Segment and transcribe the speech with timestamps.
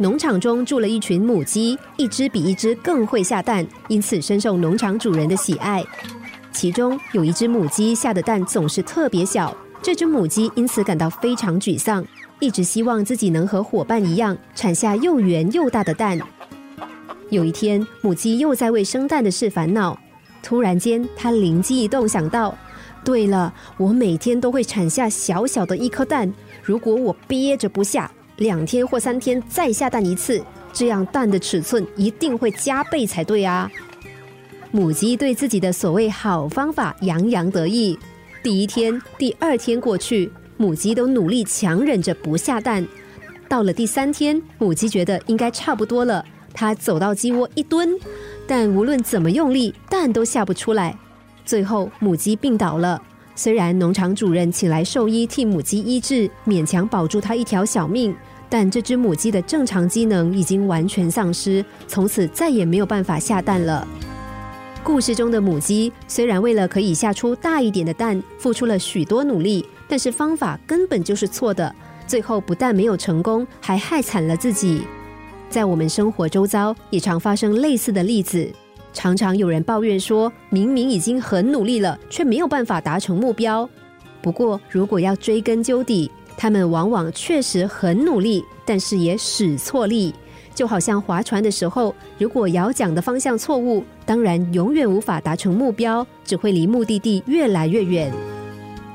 [0.00, 5.84] 农场中住了一群母鸡，一只比一只更会下蛋，因此深受农场主人的喜爱。
[6.52, 12.04] 其中有一只母鸡下的蛋总是特别小，这只母鸡因此感到非常沮丧，
[12.38, 16.16] 一直希望自己能和伙伴一样产下又圆又大的蛋。
[17.30, 19.98] 有一天，母鸡又在为生蛋的事烦恼，
[20.44, 22.56] 突然间，它灵机一动，想到：
[23.04, 28.08] 对了，我每天都会产下小小的一颗蛋，如果我憋着不下，
[28.38, 30.42] 两天或三天再下蛋一次，
[30.72, 33.70] 这样蛋的尺寸一定会加倍才对啊！
[34.70, 37.98] 母鸡对自己的所谓好方法洋洋得意。
[38.42, 42.86] 第一天、第二天过去，母鸡都努力强忍着不下蛋。
[43.48, 47.98] 到了第三天，母鸡觉得应该差不多了，它走到鸡窝一蹲，
[48.46, 50.96] 但无论怎么用力，蛋都下不出来。
[51.44, 53.02] 最后，母鸡病倒了。
[53.38, 58.12] 虽然农场主人请来兽医替母鸡医治，勉强保住它一条小命，
[58.48, 63.86] 但这只母鸡的正常机能已经完全丧失，从此再也没有办法下蛋了。
[64.82, 71.72] 故事中的母鸡虽然为了可以下出大一点的蛋，付出了许多努力，但是方法根本就是错的，
[72.08, 74.82] 最后不但没有成功，还害惨了自己。
[75.48, 78.52] 在我们生活周遭，也常发生类似的例子。
[78.92, 83.68] 常常有人抱怨说，明明已经很努力了，却没有办法达成目标。
[84.20, 90.14] 不过，如果要追根究底，他们往往确实很努力，但是也使错力。
[90.54, 98.12] 就好像划船的时候，如果摇桨的方向错误，当然永远无法达成目标，只会离目的地越来越远。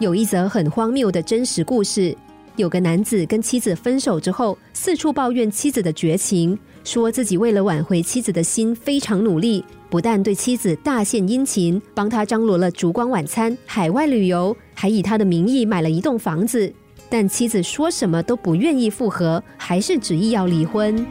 [0.00, 2.16] 有一则很荒谬的真实故事：
[2.56, 16.70] 有个男子跟妻子分手之后，四处抱怨妻子的绝情，说自己为了挽回妻子的心非常努力，不但对妻子大献殷勤，帮他张罗了烛光晚餐、海外旅游，还以他的名义买了一栋房子。
[17.08, 21.04] 但妻子说什么都不愿意复合，还是执意要离婚。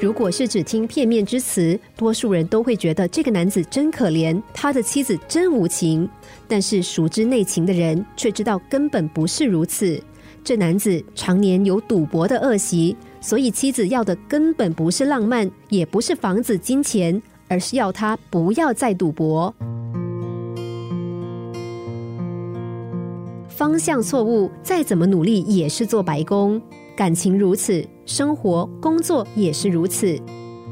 [0.00, 6.08] 如果是只听片面之词，多数人都会觉得这个男子真可怜，他的妻子真无情。
[6.46, 10.00] 但是熟知内情的人却知道根本不是如此。
[10.48, 19.54] 这男子常年有赌博的恶习，所以妻子要的根本不是浪漫，也不是房子、金钱，而是要他不要再赌博。
[23.46, 26.58] 方向错误，再怎么努力也是做白工。
[26.96, 30.18] 感情如此，生活、工作也是如此。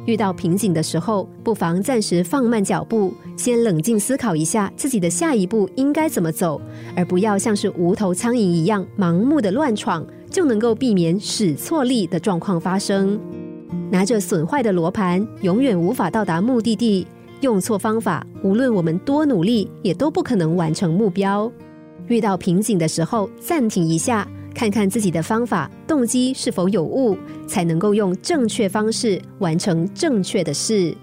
[0.07, 6.61] 遇到瓶颈的时候，不妨暂时放慢脚步，先冷静思考一下自己的下一步应该怎么走，
[6.97, 13.21] 而不要像是无头苍蝇一样盲目的乱闯，就能够避免使错力的状况发生。
[13.91, 17.07] 拿着损坏的罗盘，永远无法到达目的地；
[17.41, 21.51] 用错方法，无论我们多努力，也都不可能完成目标。
[22.09, 24.27] 遇到瓶颈的时候，暂停一下。
[24.55, 27.15] 看看自己的方法动机是否有误，
[27.47, 30.97] 才能够用正确方式完成正确的事。